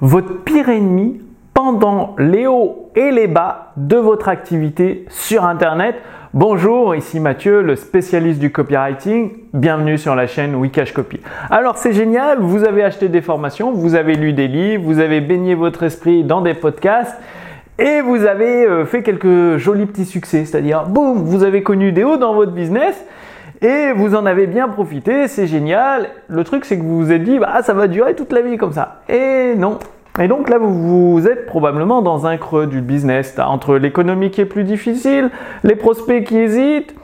votre 0.00 0.44
pire 0.44 0.68
ennemi 0.68 1.22
pendant 1.54 2.14
les 2.18 2.46
hauts 2.46 2.90
et 2.94 3.10
les 3.10 3.28
bas 3.28 3.72
de 3.78 3.96
votre 3.96 4.28
activité 4.28 5.06
sur 5.08 5.44
Internet. 5.44 5.96
Bonjour, 6.34 6.94
ici 6.94 7.18
Mathieu, 7.18 7.62
le 7.62 7.76
spécialiste 7.76 8.38
du 8.38 8.52
copywriting. 8.52 9.30
Bienvenue 9.54 9.96
sur 9.96 10.14
la 10.14 10.26
chaîne 10.26 10.54
Wikash 10.54 10.92
Copy. 10.92 11.20
Alors 11.50 11.78
c'est 11.78 11.94
génial, 11.94 12.40
vous 12.40 12.64
avez 12.64 12.84
acheté 12.84 13.08
des 13.08 13.22
formations, 13.22 13.72
vous 13.72 13.94
avez 13.94 14.16
lu 14.16 14.34
des 14.34 14.48
livres, 14.48 14.82
vous 14.84 14.98
avez 14.98 15.22
baigné 15.22 15.54
votre 15.54 15.82
esprit 15.82 16.24
dans 16.24 16.42
des 16.42 16.52
podcasts 16.52 17.16
et 17.78 18.02
vous 18.02 18.26
avez 18.26 18.66
euh, 18.66 18.84
fait 18.84 19.02
quelques 19.02 19.56
jolis 19.56 19.86
petits 19.86 20.04
succès. 20.04 20.44
C'est-à-dire, 20.44 20.84
boum, 20.88 21.24
vous 21.24 21.42
avez 21.42 21.62
connu 21.62 21.92
des 21.92 22.04
hauts 22.04 22.18
dans 22.18 22.34
votre 22.34 22.52
business 22.52 23.02
et 23.62 23.92
vous 23.92 24.14
en 24.14 24.26
avez 24.26 24.46
bien 24.46 24.68
profité, 24.68 25.28
c'est 25.28 25.46
génial. 25.46 26.08
Le 26.28 26.44
truc, 26.44 26.64
c'est 26.64 26.76
que 26.76 26.82
vous 26.82 26.98
vous 26.98 27.12
êtes 27.12 27.22
dit, 27.22 27.38
bah, 27.38 27.62
ça 27.62 27.74
va 27.74 27.88
durer 27.88 28.14
toute 28.14 28.32
la 28.32 28.42
vie 28.42 28.56
comme 28.56 28.72
ça. 28.72 29.00
Et 29.08 29.54
non. 29.56 29.78
Et 30.18 30.28
donc 30.28 30.48
là, 30.48 30.58
vous, 30.58 31.26
êtes 31.26 31.46
probablement 31.46 32.02
dans 32.02 32.26
un 32.26 32.36
creux 32.36 32.66
du 32.66 32.80
business, 32.80 33.38
entre 33.38 33.76
l'économie 33.76 34.30
qui 34.30 34.40
est 34.40 34.46
plus 34.46 34.64
difficile, 34.64 35.30
les 35.62 35.74
prospects 35.74 36.24
qui 36.24 36.38
hésitent, 36.38 36.94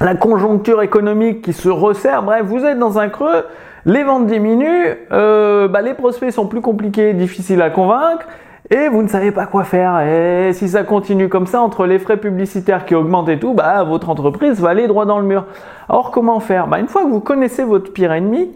la 0.00 0.14
conjoncture 0.14 0.82
économique 0.82 1.42
qui 1.42 1.52
se 1.52 1.68
resserre, 1.68 2.22
bref, 2.22 2.42
vous 2.44 2.64
êtes 2.64 2.78
dans 2.78 2.98
un 2.98 3.10
creux, 3.10 3.44
les 3.84 4.02
ventes 4.02 4.26
diminuent, 4.26 4.96
euh, 5.12 5.68
bah, 5.68 5.82
les 5.82 5.94
prospects 5.94 6.32
sont 6.32 6.46
plus 6.46 6.62
compliqués, 6.62 7.12
difficiles 7.12 7.60
à 7.60 7.68
convaincre, 7.68 8.26
et 8.70 8.88
vous 8.88 9.02
ne 9.02 9.08
savez 9.08 9.32
pas 9.32 9.46
quoi 9.46 9.64
faire. 9.64 10.00
Et 10.00 10.52
si 10.52 10.68
ça 10.68 10.84
continue 10.84 11.28
comme 11.28 11.46
ça, 11.46 11.60
entre 11.60 11.86
les 11.86 11.98
frais 11.98 12.16
publicitaires 12.16 12.84
qui 12.84 12.94
augmentent 12.94 13.28
et 13.28 13.38
tout, 13.38 13.52
bah, 13.52 13.82
votre 13.82 14.08
entreprise 14.08 14.60
va 14.60 14.70
aller 14.70 14.86
droit 14.86 15.06
dans 15.06 15.18
le 15.18 15.26
mur. 15.26 15.46
Alors 15.88 16.12
comment 16.12 16.38
faire? 16.38 16.68
Bah, 16.68 16.78
Une 16.78 16.86
fois 16.86 17.02
que 17.02 17.08
vous 17.08 17.20
connaissez 17.20 17.64
votre 17.64 17.92
pire 17.92 18.12
ennemi, 18.12 18.50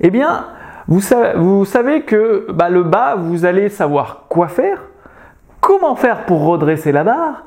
eh 0.00 0.10
bien, 0.10 0.46
vous 0.86 1.00
savez, 1.66 2.02
que 2.02 2.46
bah, 2.50 2.70
le 2.70 2.82
bas, 2.82 3.14
vous 3.16 3.44
allez 3.44 3.68
savoir 3.68 4.24
quoi 4.28 4.48
faire, 4.48 4.84
comment 5.60 5.96
faire 5.96 6.24
pour 6.24 6.46
redresser 6.46 6.92
la 6.92 7.04
barre 7.04 7.44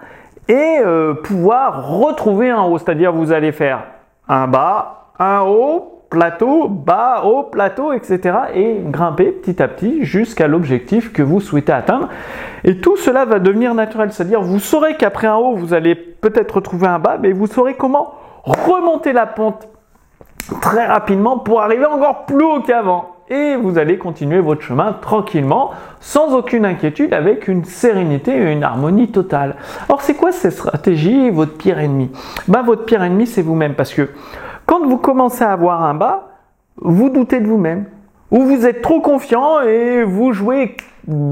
et 0.47 0.79
euh, 0.85 1.15
pouvoir 1.15 1.89
retrouver 1.89 2.51
un 2.51 2.61
haut. 2.63 2.77
C'est-à-dire, 2.77 3.13
vous 3.13 3.31
allez 3.31 3.51
faire 3.51 3.85
un 4.27 4.47
bas, 4.47 5.05
un 5.17 5.41
haut, 5.41 6.00
plateau, 6.11 6.67
bas, 6.67 7.23
haut, 7.23 7.43
plateau, 7.43 7.93
etc. 7.93 8.37
et 8.53 8.77
grimper 8.83 9.31
petit 9.31 9.63
à 9.63 9.67
petit 9.67 10.03
jusqu'à 10.03 10.47
l'objectif 10.47 11.11
que 11.11 11.23
vous 11.23 11.39
souhaitez 11.39 11.71
atteindre. 11.71 12.09
Et 12.65 12.77
tout 12.77 12.97
cela 12.97 13.25
va 13.25 13.39
devenir 13.39 13.73
naturel, 13.73 14.11
c'est-à-dire 14.11 14.41
vous 14.41 14.59
saurez 14.59 14.97
qu'après 14.97 15.27
un 15.27 15.37
haut, 15.37 15.55
vous 15.55 15.73
allez 15.73 15.95
peut-être 15.95 16.55
retrouver 16.55 16.87
un 16.87 16.99
bas, 16.99 17.17
mais 17.19 17.31
vous 17.31 17.47
saurez 17.47 17.75
comment 17.75 18.13
remonter 18.43 19.13
la 19.13 19.25
pente 19.25 19.69
très 20.59 20.85
rapidement 20.85 21.39
pour 21.39 21.61
arriver 21.61 21.85
encore 21.85 22.25
plus 22.25 22.43
haut 22.43 22.59
qu'avant. 22.59 23.15
Et 23.29 23.55
vous 23.55 23.77
allez 23.77 23.97
continuer 23.97 24.41
votre 24.41 24.61
chemin 24.61 24.91
tranquillement, 24.91 25.71
sans 26.01 26.35
aucune 26.35 26.65
inquiétude, 26.65 27.13
avec 27.13 27.47
une 27.47 27.63
sérénité 27.63 28.35
et 28.35 28.51
une 28.51 28.63
harmonie 28.63 29.07
totale. 29.07 29.55
Alors 29.87 30.01
c'est 30.01 30.15
quoi 30.15 30.33
cette 30.33 30.51
stratégie, 30.51 31.29
votre 31.29 31.55
pire 31.55 31.79
ennemi? 31.79 32.11
Ben, 32.49 32.63
Votre 32.63 32.83
pire 32.83 33.01
ennemi, 33.01 33.25
c'est 33.25 33.41
vous-même, 33.41 33.75
parce 33.75 33.93
que 33.93 34.09
quand 34.71 34.87
vous 34.87 34.97
commencez 34.97 35.43
à 35.43 35.51
avoir 35.51 35.83
un 35.83 35.93
bas, 35.93 36.29
vous 36.77 37.09
doutez 37.09 37.41
de 37.41 37.45
vous-même. 37.45 37.87
Ou 38.31 38.43
vous 38.43 38.65
êtes 38.65 38.81
trop 38.81 39.01
confiant 39.01 39.59
et 39.59 40.05
vous 40.05 40.31
jouez 40.31 40.77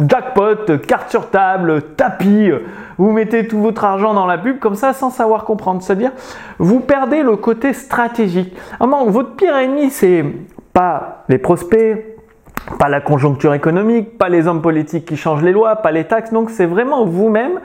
jackpot, 0.10 0.78
carte 0.86 1.10
sur 1.10 1.30
table, 1.30 1.94
tapis, 1.96 2.52
vous 2.98 3.12
mettez 3.14 3.48
tout 3.48 3.62
votre 3.62 3.86
argent 3.86 4.14
dans 4.14 4.26
la 4.26 4.38
pub 4.38 4.60
comme 4.60 4.76
ça 4.76 4.92
sans 4.92 5.10
savoir 5.10 5.46
comprendre. 5.46 5.82
C'est-à-dire, 5.82 6.12
vous 6.58 6.82
perdez 6.82 7.24
le 7.24 7.38
côté 7.38 7.72
stratégique. 7.72 8.54
votre 8.82 9.36
pire 9.38 9.56
ennemi, 9.56 9.90
c'est 9.90 10.26
pas 10.74 11.24
les 11.30 11.38
prospects, 11.38 12.09
pas 12.78 12.90
la 12.90 13.02
conjoncture 13.02 13.54
économique, 13.54 14.18
pas 14.18 14.30
les 14.30 14.48
hommes 14.48 14.62
politiques 14.62 15.06
qui 15.06 15.18
changent 15.18 15.44
les 15.44 15.52
lois, 15.52 15.78
pas 15.78 15.92
les 15.92 16.06
taxes. 16.06 16.32
Donc 16.32 16.50
c'est 16.50 16.66
vraiment 16.66 17.06
vous-même 17.06 17.60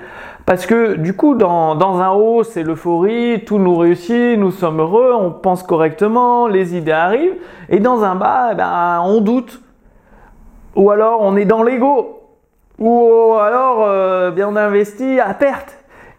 parce 0.46 0.66
que 0.66 0.94
du 0.94 1.14
coup 1.14 1.34
dans, 1.34 1.78
un 1.78 2.11
haut 2.11 2.42
c'est 2.42 2.62
l'euphorie, 2.62 3.44
tout 3.46 3.58
nous 3.58 3.77
réussit, 3.77 4.39
nous 4.39 4.51
sommes 4.51 4.80
heureux, 4.80 5.12
on 5.14 5.30
pense 5.30 5.62
correctement, 5.62 6.46
les 6.46 6.77
idées 6.77 6.92
arrivent. 6.92 7.36
Et 7.68 7.80
dans 7.80 8.02
un 8.05 8.14
bas, 8.14 8.51
eh 8.52 8.55
ben, 8.55 9.02
on 9.05 9.20
doute. 9.20 9.61
Ou 10.77 10.90
alors 10.90 11.20
on 11.20 11.36
est 11.36 11.45
dans 11.45 11.62
l'ego. 11.62 12.20
Ou 12.79 13.34
alors 13.40 13.84
euh, 13.86 14.30
bien 14.30 14.48
on 14.48 14.56
investit 14.56 15.20
à 15.20 15.34
perte. 15.34 15.79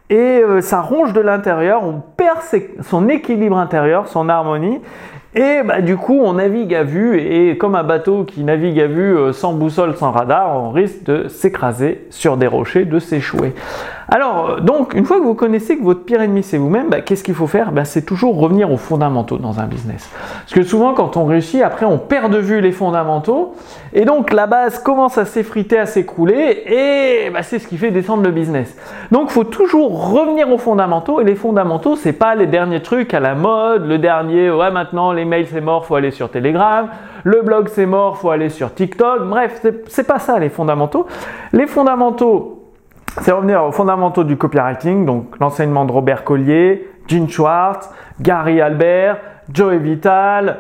Et 0.10 0.44
euh, 0.44 0.62
ça 0.62 0.82
ronge 0.82 1.14
de 1.14 1.22
l'intérieur, 1.22 1.84
on 1.84 2.00
perd 2.16 2.40
son 2.82 3.10
équilibre 3.10 3.58
intérieur, 3.58 4.08
son 4.08 4.30
harmonie. 4.30 4.80
Et 5.38 5.64
bah, 5.64 5.82
du 5.82 5.98
coup, 5.98 6.18
on 6.24 6.34
navigue 6.34 6.74
à 6.74 6.84
vue 6.84 7.20
et 7.20 7.58
comme 7.58 7.76
un 7.76 7.84
bateau 7.84 8.24
qui 8.24 8.46
navigue 8.46 8.80
à 8.80 8.88
vue 8.88 9.18
euh, 9.18 9.34
sans 9.34 9.52
boussole, 9.52 9.94
sans 9.98 10.12
radar, 10.12 10.56
on 10.56 10.70
risque 10.70 11.04
de 11.04 11.28
s'écraser 11.28 12.08
sur 12.10 12.38
des 12.38 12.48
rochers, 12.48 12.86
de 12.86 13.00
s'échouer. 13.00 13.54
Alors, 14.08 14.62
donc, 14.62 14.94
une 14.94 15.04
fois 15.04 15.18
que 15.18 15.24
vous 15.24 15.34
connaissez 15.34 15.78
que 15.78 15.84
votre 15.84 16.06
pire 16.06 16.22
ennemi 16.22 16.42
c'est 16.42 16.58
vous-même, 16.58 16.90
bah, 16.90 17.02
qu'est-ce 17.02 17.24
qu'il 17.24 17.34
faut 17.34 17.48
faire? 17.48 17.74
Bah, 17.74 17.84
C'est 17.84 18.04
toujours 18.06 18.40
revenir 18.40 18.72
aux 18.72 18.78
fondamentaux 18.78 19.38
dans 19.38 19.60
un 19.60 19.66
business. 19.66 20.10
Parce 20.42 20.54
que 20.54 20.64
souvent, 20.64 20.94
quand 20.94 21.18
on 21.18 21.26
réussit, 21.26 21.62
après, 21.62 21.86
on 21.86 21.98
perd 21.98 22.32
de 22.32 22.38
vue 22.38 22.62
les 22.62 22.72
fondamentaux 22.72 23.56
et 23.94 24.06
donc 24.06 24.32
la 24.32 24.48
base 24.48 24.80
commence 24.80 25.18
à 25.18 25.26
s'effriter, 25.26 25.80
à 25.80 25.86
s'écrouler 25.86 26.64
et 26.66 27.30
bah, 27.32 27.42
c'est 27.42 27.60
ce 27.60 27.68
qui 27.68 27.78
fait 27.78 27.92
descendre 27.92 28.24
le 28.24 28.32
business. 28.32 28.78
Donc, 29.12 29.28
il 29.30 29.34
faut 29.34 29.44
toujours 29.44 30.12
revenir 30.12 30.50
aux 30.50 30.60
fondamentaux 30.60 31.20
et 31.20 31.26
les 31.26 31.36
fondamentaux, 31.36 31.98
c'est 31.98 32.14
pas 32.14 32.36
les 32.36 32.48
derniers 32.48 32.82
trucs 32.82 33.14
à 33.14 33.20
la 33.20 33.36
mode, 33.36 33.86
le 33.86 33.98
dernier, 33.98 34.50
ouais, 34.50 34.72
maintenant 34.72 35.12
les 35.12 35.25
mails 35.26 35.48
c'est 35.48 35.62
mort, 35.62 35.86
faut 35.86 35.96
aller 35.96 36.12
sur 36.12 36.30
Telegram, 36.30 36.88
le 37.24 37.42
blog 37.42 37.68
c'est 37.70 37.86
mort, 37.86 38.18
faut 38.18 38.30
aller 38.30 38.50
sur 38.50 38.74
TikTok. 38.74 39.28
Bref, 39.28 39.66
c'est 39.88 40.08
pas 40.08 40.20
ça 40.20 40.40
les 40.40 40.50
fondamentaux. 40.50 41.08
Les 41.54 41.68
fondamentaux, 41.68 42.64
c'est 43.22 43.32
revenir 43.32 43.64
aux 43.64 43.72
fondamentaux 43.72 44.24
du 44.24 44.38
copywriting, 44.38 45.06
donc 45.06 45.38
l'enseignement 45.40 45.86
de 45.86 45.92
Robert 45.92 46.24
Collier, 46.24 46.88
Gene 47.08 47.30
Schwartz, 47.30 47.90
Gary 48.22 48.62
Albert, 48.62 49.18
Joey 49.52 49.78
Vital, 49.78 50.58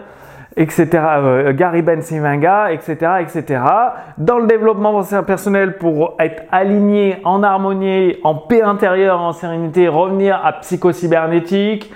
etc., 0.57 0.87
euh, 0.93 1.53
Gary 1.53 1.81
Bensimanga, 1.81 2.71
etc., 2.71 2.95
etc. 3.21 3.61
Dans 4.17 4.39
le 4.39 4.47
développement 4.47 5.01
personnel 5.25 5.77
pour 5.77 6.15
être 6.19 6.43
aligné 6.51 7.17
en 7.23 7.43
harmonie, 7.43 8.15
en 8.23 8.35
paix 8.35 8.61
intérieure, 8.61 9.21
en 9.21 9.33
sérénité, 9.33 9.87
revenir 9.87 10.39
à 10.43 10.53
psychocybernétique, 10.53 11.91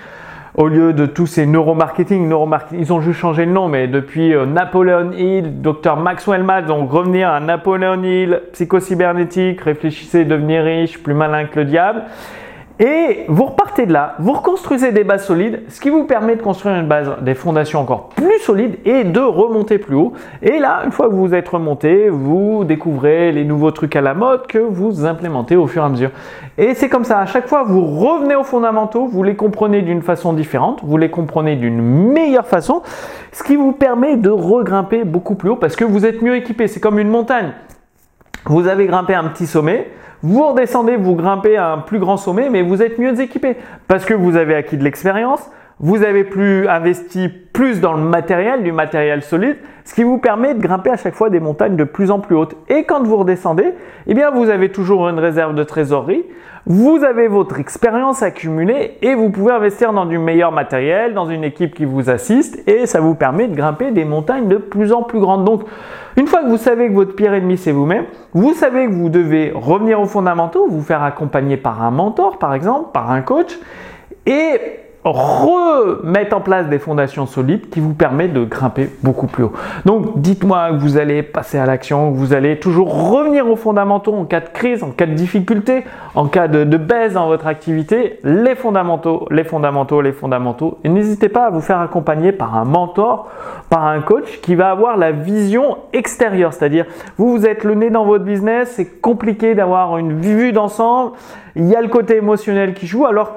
au 0.54 0.68
lieu 0.68 0.92
de 0.92 1.06
tous 1.06 1.26
ces 1.26 1.46
neuromarketing, 1.46 2.28
neuromarketing, 2.28 2.80
ils 2.80 2.92
ont 2.92 3.00
juste 3.00 3.20
changé 3.20 3.44
le 3.46 3.52
nom, 3.52 3.68
mais 3.68 3.86
depuis 3.86 4.34
euh, 4.34 4.46
Napoleon 4.46 5.12
Hill, 5.12 5.62
Dr 5.62 5.96
Maxwell 5.96 6.42
Maltz, 6.42 6.66
donc 6.66 6.90
revenir 6.90 7.30
à 7.30 7.40
Napoleon 7.40 8.02
Hill, 8.02 8.42
psychocybernétique, 8.52 9.60
réfléchissez, 9.60 10.24
devenir 10.24 10.64
riche, 10.64 11.02
plus 11.02 11.14
malin 11.14 11.44
que 11.44 11.60
le 11.60 11.64
diable. 11.66 12.02
Et 12.82 13.26
vous 13.28 13.44
repartez 13.44 13.84
de 13.84 13.92
là, 13.92 14.14
vous 14.20 14.32
reconstruisez 14.32 14.90
des 14.90 15.04
bases 15.04 15.26
solides, 15.26 15.64
ce 15.68 15.82
qui 15.82 15.90
vous 15.90 16.04
permet 16.04 16.34
de 16.34 16.40
construire 16.40 16.76
une 16.76 16.88
base, 16.88 17.10
des 17.20 17.34
fondations 17.34 17.78
encore 17.78 18.08
plus 18.08 18.38
solides 18.38 18.78
et 18.86 19.04
de 19.04 19.20
remonter 19.20 19.76
plus 19.76 19.96
haut. 19.96 20.14
Et 20.40 20.58
là, 20.58 20.80
une 20.86 20.90
fois 20.90 21.10
que 21.10 21.14
vous 21.14 21.34
êtes 21.34 21.46
remonté, 21.46 22.08
vous 22.08 22.64
découvrez 22.64 23.32
les 23.32 23.44
nouveaux 23.44 23.70
trucs 23.70 23.94
à 23.96 24.00
la 24.00 24.14
mode 24.14 24.46
que 24.46 24.56
vous 24.56 25.04
implémentez 25.04 25.56
au 25.56 25.66
fur 25.66 25.82
et 25.82 25.84
à 25.84 25.88
mesure. 25.90 26.10
Et 26.56 26.72
c'est 26.72 26.88
comme 26.88 27.04
ça, 27.04 27.18
à 27.18 27.26
chaque 27.26 27.48
fois, 27.48 27.64
vous 27.64 27.84
revenez 27.84 28.34
aux 28.34 28.44
fondamentaux, 28.44 29.06
vous 29.06 29.22
les 29.24 29.36
comprenez 29.36 29.82
d'une 29.82 30.00
façon 30.00 30.32
différente, 30.32 30.80
vous 30.82 30.96
les 30.96 31.10
comprenez 31.10 31.56
d'une 31.56 31.82
meilleure 31.82 32.46
façon, 32.46 32.80
ce 33.32 33.42
qui 33.42 33.56
vous 33.56 33.72
permet 33.72 34.16
de 34.16 34.30
regrimper 34.30 35.04
beaucoup 35.04 35.34
plus 35.34 35.50
haut 35.50 35.56
parce 35.56 35.76
que 35.76 35.84
vous 35.84 36.06
êtes 36.06 36.22
mieux 36.22 36.34
équipé. 36.34 36.66
C'est 36.66 36.80
comme 36.80 36.98
une 36.98 37.10
montagne. 37.10 37.52
Vous 38.44 38.66
avez 38.66 38.86
grimpé 38.86 39.14
un 39.14 39.24
petit 39.24 39.46
sommet, 39.46 39.90
vous 40.22 40.46
redescendez, 40.48 40.96
vous 40.96 41.14
grimpez 41.14 41.56
un 41.56 41.78
plus 41.78 41.98
grand 41.98 42.16
sommet, 42.16 42.50
mais 42.50 42.62
vous 42.62 42.82
êtes 42.82 42.98
mieux 42.98 43.20
équipé. 43.20 43.56
Parce 43.88 44.04
que 44.04 44.14
vous 44.14 44.36
avez 44.36 44.54
acquis 44.54 44.76
de 44.76 44.84
l'expérience, 44.84 45.50
vous 45.80 46.02
avez 46.02 46.24
plus 46.24 46.68
investi 46.68 47.28
plus 47.28 47.80
dans 47.80 47.94
le 47.94 48.02
matériel, 48.02 48.62
du 48.62 48.70
matériel 48.70 49.22
solide, 49.22 49.56
ce 49.84 49.94
qui 49.94 50.02
vous 50.02 50.18
permet 50.18 50.54
de 50.54 50.60
grimper 50.60 50.90
à 50.90 50.96
chaque 50.96 51.14
fois 51.14 51.30
des 51.30 51.40
montagnes 51.40 51.76
de 51.76 51.84
plus 51.84 52.10
en 52.10 52.20
plus 52.20 52.36
hautes. 52.36 52.54
Et 52.68 52.84
quand 52.84 53.02
vous 53.02 53.16
redescendez, 53.16 53.72
eh 54.06 54.14
bien 54.14 54.30
vous 54.30 54.50
avez 54.50 54.70
toujours 54.70 55.08
une 55.08 55.18
réserve 55.18 55.54
de 55.54 55.64
trésorerie, 55.64 56.24
vous 56.66 57.02
avez 57.02 57.26
votre 57.26 57.58
expérience 57.58 58.22
accumulée 58.22 58.98
et 59.00 59.14
vous 59.14 59.30
pouvez 59.30 59.52
investir 59.52 59.94
dans 59.94 60.04
du 60.04 60.18
meilleur 60.18 60.52
matériel, 60.52 61.14
dans 61.14 61.26
une 61.26 61.44
équipe 61.44 61.74
qui 61.74 61.86
vous 61.86 62.10
assiste 62.10 62.62
et 62.68 62.84
ça 62.84 63.00
vous 63.00 63.14
permet 63.14 63.48
de 63.48 63.56
grimper 63.56 63.90
des 63.90 64.04
montagnes 64.04 64.48
de 64.48 64.58
plus 64.58 64.92
en 64.92 65.02
plus 65.02 65.20
grandes. 65.20 65.46
Donc, 65.46 65.62
une 66.18 66.26
fois 66.26 66.42
que 66.42 66.48
vous 66.48 66.58
savez 66.58 66.88
que 66.88 66.92
votre 66.92 67.14
pire 67.14 67.32
ennemi 67.32 67.56
c'est 67.56 67.72
vous-même, 67.72 68.04
vous 68.34 68.52
savez 68.52 68.86
que 68.86 68.92
vous 68.92 69.08
devez 69.08 69.50
revenir 69.54 69.98
aux 69.98 70.06
fondamentaux, 70.06 70.66
vous 70.68 70.82
faire 70.82 71.02
accompagner 71.02 71.56
par 71.56 71.82
un 71.82 71.90
mentor 71.90 72.38
par 72.38 72.52
exemple, 72.52 72.90
par 72.92 73.10
un 73.10 73.22
coach 73.22 73.58
et 74.26 74.60
remettre 75.04 76.36
en 76.36 76.40
place 76.40 76.68
des 76.68 76.78
fondations 76.78 77.24
solides 77.26 77.70
qui 77.70 77.80
vous 77.80 77.94
permettent 77.94 78.34
de 78.34 78.44
grimper 78.44 78.90
beaucoup 79.02 79.26
plus 79.26 79.44
haut. 79.44 79.52
Donc 79.86 80.20
dites-moi 80.20 80.70
que 80.70 80.76
vous 80.76 80.98
allez 80.98 81.22
passer 81.22 81.58
à 81.58 81.64
l'action, 81.64 82.12
que 82.12 82.18
vous 82.18 82.34
allez 82.34 82.58
toujours 82.58 83.10
revenir 83.10 83.48
aux 83.48 83.56
fondamentaux 83.56 84.14
en 84.14 84.26
cas 84.26 84.40
de 84.40 84.48
crise, 84.48 84.82
en 84.82 84.90
cas 84.90 85.06
de 85.06 85.14
difficulté, 85.14 85.84
en 86.14 86.26
cas 86.26 86.48
de, 86.48 86.64
baisse 86.76 87.14
dans 87.14 87.28
votre 87.28 87.46
activité. 87.46 88.20
Les 88.24 88.54
fondamentaux, 88.54 89.26
les 89.30 89.44
fondamentaux, 89.44 90.02
les 90.02 90.12
fondamentaux. 90.12 90.78
Et 90.84 90.88
n'hésitez 90.90 91.30
pas 91.30 91.46
à 91.46 91.50
vous 91.50 91.62
faire 91.62 91.80
accompagner 91.80 92.32
par 92.32 92.56
un 92.56 92.64
mentor, 92.64 93.28
par 93.70 93.86
un 93.86 94.00
coach 94.00 94.40
qui 94.42 94.54
va 94.54 94.70
avoir 94.70 94.98
la 94.98 95.12
vision 95.12 95.78
extérieure. 95.92 96.52
C'est-à-dire, 96.52 96.84
vous, 97.16 97.30
vous 97.30 97.46
êtes 97.46 97.64
le 97.64 97.74
nez 97.74 97.90
dans 97.90 98.04
votre 98.04 98.24
business, 98.24 98.72
c'est 98.76 99.00
compliqué 99.00 99.54
d'avoir 99.54 99.96
une 99.96 100.20
vue 100.20 100.52
d'ensemble. 100.52 101.12
Il 101.56 101.66
y 101.66 101.74
a 101.74 101.80
le 101.80 101.88
côté 101.88 102.16
émotionnel 102.16 102.74
qui 102.74 102.86
joue. 102.86 103.06
Alors 103.06 103.32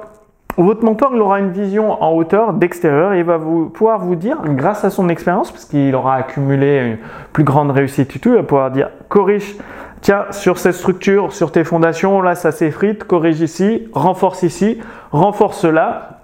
votre 0.56 0.84
mentor 0.84 1.10
il 1.14 1.20
aura 1.20 1.40
une 1.40 1.50
vision 1.50 2.02
en 2.02 2.12
hauteur 2.12 2.52
d'extérieur 2.52 3.12
et 3.12 3.18
il 3.18 3.24
va 3.24 3.38
pouvoir 3.38 3.98
vous 3.98 4.14
dire, 4.14 4.38
grâce 4.44 4.84
à 4.84 4.90
son 4.90 5.08
expérience, 5.08 5.50
parce 5.50 5.64
qu'il 5.64 5.94
aura 5.94 6.14
accumulé 6.14 6.78
une 6.78 6.98
plus 7.32 7.44
grande 7.44 7.70
réussite 7.70 8.14
et 8.14 8.18
tout, 8.18 8.30
il 8.30 8.36
va 8.36 8.42
pouvoir 8.42 8.70
dire 8.70 8.90
corrige, 9.08 9.56
tiens, 10.00 10.26
sur 10.30 10.58
cette 10.58 10.74
structure, 10.74 11.32
sur 11.32 11.50
tes 11.50 11.64
fondations, 11.64 12.22
là 12.22 12.34
ça 12.34 12.52
s'effrite, 12.52 13.04
corrige 13.04 13.40
ici, 13.40 13.88
renforce 13.92 14.42
ici, 14.42 14.78
renforce 15.10 15.64
là, 15.64 16.23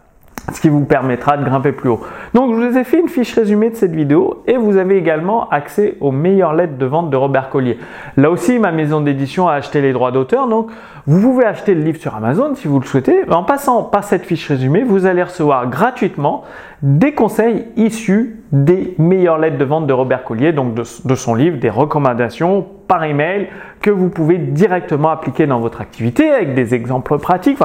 ce 0.53 0.61
qui 0.61 0.69
vous 0.69 0.85
permettra 0.85 1.37
de 1.37 1.45
grimper 1.45 1.73
plus 1.73 1.89
haut. 1.89 2.01
Donc 2.35 2.55
je 2.55 2.67
vous 2.67 2.79
ai 2.79 2.85
fait 2.85 3.01
une 3.01 3.09
fiche 3.09 3.35
résumée 3.35 3.71
de 3.71 3.77
cette 3.77 3.95
vidéo 3.95 4.43
et 4.47 4.57
vous 4.57 4.77
avez 4.77 4.97
également 4.97 5.49
accès 5.49 5.97
aux 6.01 6.13
meilleures 6.13 6.55
lettres 6.55 6.79
de 6.79 6.87
vente 6.87 7.11
de 7.11 7.17
Robert 7.17 7.51
Collier. 7.51 7.79
Là 8.17 8.31
aussi, 8.31 8.59
ma 8.59 8.73
maison 8.73 9.01
d'édition 9.01 9.49
a 9.49 9.55
acheté 9.55 9.81
les 9.81 9.93
droits 9.93 10.13
d'auteur, 10.13 10.49
donc 10.49 10.71
vous 11.07 11.21
pouvez 11.21 11.45
acheter 11.45 11.75
le 11.75 11.83
livre 11.83 11.99
sur 11.99 12.15
Amazon 12.15 12.55
si 12.55 12.69
vous 12.69 12.81
le 12.81 12.87
souhaitez. 12.87 13.23
En 13.31 13.43
passant 13.43 13.83
par 13.83 14.05
cette 14.05 14.25
fiche 14.25 14.49
résumée, 14.49 14.83
vous 14.83 15.07
allez 15.07 15.23
recevoir 15.23 15.69
gratuitement 15.69 16.45
des 16.83 17.13
conseils 17.13 17.67
issus 17.77 18.41
des 18.53 18.95
meilleures 18.99 19.39
lettres 19.39 19.59
de 19.59 19.65
vente 19.65 19.87
de 19.87 19.93
Robert 19.93 20.25
Collier, 20.25 20.53
donc 20.53 20.75
de, 20.75 21.15
son 21.15 21.35
livre, 21.35 21.59
des 21.59 21.71
recommandations 21.71 22.67
par 22.89 23.05
email 23.05 23.49
que 23.81 23.91
vous 23.91 24.09
pouvez 24.09 24.39
directement 24.39 25.11
appliquer 25.11 25.47
dans 25.47 25.61
votre 25.61 25.81
activité 25.81 26.31
avec 26.31 26.55
des 26.55 26.75
exemples 26.75 27.19
pratiques, 27.19 27.59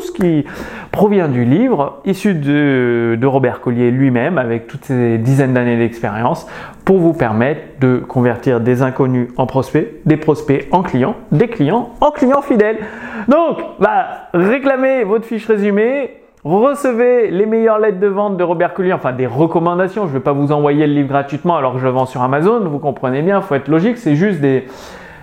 ce 0.00 0.10
qui 0.12 0.44
provient 0.92 1.28
du 1.28 1.44
livre 1.44 2.00
issu 2.04 2.34
de, 2.34 3.18
Robert 3.24 3.60
Collier 3.60 3.90
lui-même 3.90 4.38
avec 4.38 4.66
toutes 4.66 4.84
ses 4.84 5.18
dizaines 5.18 5.54
d'années 5.54 5.76
d'expérience 5.76 6.46
pour 6.84 6.98
vous 6.98 7.12
permettre 7.12 7.60
de 7.80 7.98
convertir 7.98 8.60
des 8.60 8.82
inconnus 8.82 9.28
en 9.36 9.46
prospects, 9.46 9.88
des 10.04 10.16
prospects 10.16 10.68
en 10.70 10.82
clients, 10.82 11.16
des 11.32 11.48
clients 11.48 11.90
en 12.00 12.10
clients 12.10 12.42
fidèles. 12.42 12.78
Donc, 13.28 13.58
bah, 13.80 14.28
réclamez 14.32 15.04
votre 15.04 15.24
fiche 15.24 15.46
résumée, 15.46 16.10
recevez 16.44 17.30
les 17.30 17.46
meilleures 17.46 17.80
lettres 17.80 17.98
de 17.98 18.06
vente 18.06 18.36
de 18.36 18.44
Robert 18.44 18.72
Collier, 18.74 18.92
enfin 18.92 19.12
des 19.12 19.26
recommandations. 19.26 20.02
Je 20.02 20.12
ne 20.12 20.14
vais 20.14 20.20
pas 20.20 20.32
vous 20.32 20.52
envoyer 20.52 20.86
le 20.86 20.92
livre 20.92 21.08
gratuitement 21.08 21.56
alors 21.56 21.74
que 21.74 21.80
je 21.80 21.84
le 21.84 21.90
vends 21.90 22.06
sur 22.06 22.22
Amazon. 22.22 22.60
Vous 22.60 22.78
comprenez 22.78 23.22
bien, 23.22 23.38
il 23.38 23.42
faut 23.42 23.56
être 23.56 23.68
logique. 23.68 23.98
C'est 23.98 24.14
juste 24.14 24.40
des, 24.40 24.66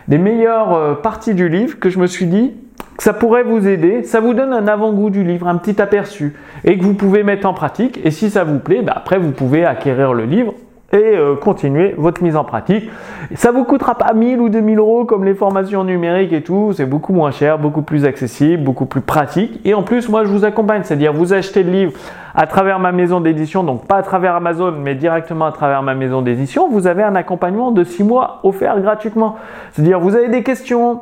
des 0.10 0.18
meilleures 0.18 0.74
euh, 0.74 0.94
parties 0.95 1.33
du 1.33 1.48
livre 1.48 1.80
que 1.80 1.89
je 1.89 2.00
me 2.00 2.07
suis 2.07 2.25
dit 2.25 2.54
que 2.97 3.03
ça 3.03 3.13
pourrait 3.13 3.43
vous 3.43 3.67
aider. 3.67 4.03
Ça 4.03 4.19
vous 4.19 4.33
donne 4.33 4.53
un 4.53 4.67
avant-goût 4.67 5.09
du 5.09 5.23
livre, 5.23 5.47
un 5.47 5.57
petit 5.57 5.81
aperçu 5.81 6.35
et 6.63 6.77
que 6.77 6.83
vous 6.83 6.93
pouvez 6.93 7.23
mettre 7.23 7.47
en 7.47 7.53
pratique. 7.53 7.99
Et 8.03 8.11
si 8.11 8.29
ça 8.29 8.43
vous 8.43 8.59
plaît, 8.59 8.81
bah, 8.81 8.93
après 8.95 9.17
vous 9.17 9.31
pouvez 9.31 9.65
acquérir 9.65 10.13
le 10.13 10.25
livre 10.25 10.53
et 10.93 11.17
euh, 11.17 11.35
continuer 11.35 11.95
votre 11.97 12.21
mise 12.21 12.35
en 12.35 12.43
pratique. 12.43 12.89
Ça 13.33 13.51
vous 13.51 13.63
coûtera 13.63 13.95
pas 13.95 14.13
1000 14.13 14.39
ou 14.39 14.49
2000 14.49 14.77
euros 14.77 15.05
comme 15.05 15.25
les 15.25 15.33
formations 15.33 15.83
numériques 15.83 16.33
et 16.33 16.43
tout, 16.43 16.71
c'est 16.73 16.85
beaucoup 16.85 17.13
moins 17.13 17.31
cher, 17.31 17.57
beaucoup 17.57 17.81
plus 17.81 18.05
accessible, 18.05 18.63
beaucoup 18.63 18.85
plus 18.85 19.01
pratique. 19.01 19.59
Et 19.65 19.73
en 19.73 19.81
plus, 19.81 20.07
moi, 20.07 20.23
je 20.23 20.29
vous 20.29 20.45
accompagne, 20.45 20.83
c'est-à-dire 20.83 21.11
vous 21.11 21.33
achetez 21.33 21.63
le 21.63 21.71
livre 21.71 21.93
à 22.35 22.45
travers 22.45 22.79
ma 22.79 22.91
maison 22.91 23.21
d'édition, 23.21 23.63
donc 23.63 23.87
pas 23.87 23.97
à 23.97 24.03
travers 24.03 24.35
Amazon, 24.35 24.71
mais 24.71 24.95
directement 24.95 25.45
à 25.45 25.51
travers 25.51 25.83
ma 25.83 25.95
maison 25.95 26.21
d'édition, 26.21 26.69
vous 26.69 26.87
avez 26.87 27.03
un 27.03 27.15
accompagnement 27.15 27.71
de 27.71 27.83
6 27.83 28.03
mois 28.03 28.39
offert 28.43 28.79
gratuitement. 28.79 29.35
C'est-à-dire 29.71 29.99
vous 29.99 30.15
avez 30.15 30.29
des 30.29 30.43
questions, 30.43 31.01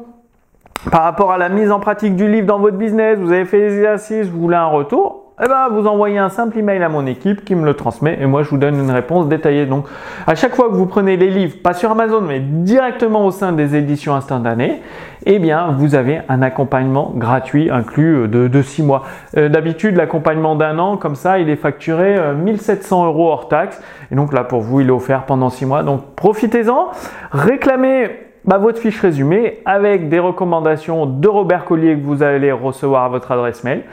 par 0.89 1.04
rapport 1.04 1.31
à 1.31 1.38
la 1.38 1.50
mise 1.50 1.72
en 1.72 1.80
pratique 1.80 2.16
du 2.16 2.28
livre 2.28 2.48
dans 2.48 2.60
votre 2.60 2.78
business, 2.78 3.19
vous 3.19 3.31
avez 3.31 3.45
fait 3.45 3.60
les 3.60 3.75
exercices, 3.75 4.28
vous 4.28 4.39
voulez 4.39 4.56
un 4.56 4.66
retour, 4.66 5.22
eh 5.44 5.48
ben, 5.48 5.69
vous 5.72 5.88
envoyez 5.88 6.18
un 6.18 6.30
simple 6.30 6.57
email 6.60 6.83
à 6.83 6.89
mon 6.89 7.06
équipe 7.06 7.44
qui 7.44 7.56
me 7.56 7.66
le 7.66 7.74
transmet 7.74 8.18
et 8.22 8.25
moi 8.25 8.44
je 8.44 8.50
vous 8.50 8.57
donne 8.57 8.75
une 8.75 8.92
réponse 8.92 9.28
détaillée. 9.28 9.66
Donc 9.66 9.86
à 10.28 10.36
chaque 10.36 10.56
fois 10.56 10.69
que 10.69 10.74
vous 10.74 10.86
prenez 10.86 11.18
les 11.18 11.30
livres, 11.30 11.57
pas 11.63 11.74
sur 11.74 11.89
Amazon 11.92 12.22
mais 12.22 12.39
directement 12.39 13.25
au 13.25 13.31
sein 13.31 13.51
des 13.51 13.75
éditions 13.75 14.13
instantanées, 14.13 14.81
eh 15.25 15.39
bien 15.39 15.72
vous 15.72 15.95
avez 15.95 16.22
un 16.30 16.42
accompagnement 16.42 17.12
gratuit 17.16 17.69
inclus 17.72 18.27
de, 18.27 18.48
de 18.48 18.62
6 18.62 18.84
mois. 18.84 19.04
Euh, 19.38 19.50
d'habitude 19.50 19.95
l'accompagnement 19.95 20.56
d'un 20.56 20.77
an 20.77 20.98
comme 20.98 21.16
ça 21.16 21.39
il 21.39 21.50
est 21.50 21.56
facturé 21.56 22.19
1700 22.36 23.04
euh, 23.04 23.07
euros 23.07 23.31
hors 23.31 23.48
taxe 23.48 23.81
et 24.12 24.16
donc 24.16 24.34
là 24.34 24.44
pour 24.44 24.62
vous 24.62 24.81
il 24.81 24.88
est 24.88 24.92
offert 24.92 25.25
pendant 25.25 25.50
6 25.50 25.66
mois. 25.66 25.84
Donc 25.84 26.16
profitez-en, 26.16 26.89
réclamez 27.31 28.31
bah, 28.45 28.57
votre 28.57 28.79
fiche 28.79 28.99
résumée 28.99 29.59
avec 29.65 30.09
des 30.09 30.19
recommandations 30.19 31.05
de 31.05 31.27
Robert 31.27 31.65
Collier 31.65 31.95
que 31.95 32.03
vous 32.03 32.23
allez 32.23 32.51
recevoir 32.51 33.03
à 33.03 33.09
votre 33.09 33.31
adresse 33.31 33.63
mail. 33.63 33.83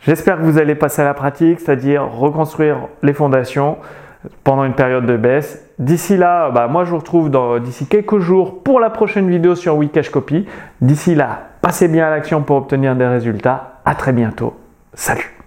J'espère 0.00 0.38
que 0.38 0.42
vous 0.42 0.58
allez 0.58 0.74
passer 0.74 1.02
à 1.02 1.04
la 1.04 1.14
pratique, 1.14 1.60
c'est-à-dire 1.60 2.04
reconstruire 2.10 2.88
les 3.02 3.12
fondations 3.12 3.76
pendant 4.44 4.64
une 4.64 4.74
période 4.74 5.06
de 5.06 5.16
baisse. 5.16 5.64
D'ici 5.78 6.16
là, 6.16 6.50
bah, 6.50 6.68
moi 6.68 6.84
je 6.84 6.90
vous 6.90 6.98
retrouve 6.98 7.30
d'ici 7.60 7.86
quelques 7.86 8.18
jours 8.18 8.62
pour 8.62 8.80
la 8.80 8.90
prochaine 8.90 9.28
vidéo 9.28 9.54
sur 9.54 9.76
Wikash 9.76 10.10
Copy. 10.10 10.46
D'ici 10.80 11.14
là, 11.14 11.50
passez 11.60 11.88
bien 11.88 12.06
à 12.06 12.10
l'action 12.10 12.42
pour 12.42 12.56
obtenir 12.56 12.96
des 12.96 13.06
résultats. 13.06 13.80
À 13.84 13.94
très 13.94 14.12
bientôt. 14.12 14.54
Salut 14.94 15.41